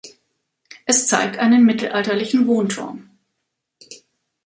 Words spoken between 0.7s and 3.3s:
Es zeigt einen mittelalterlichen Wohnturm.